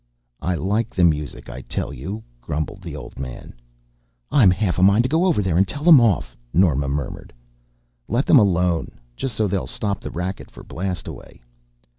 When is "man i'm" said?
3.19-4.49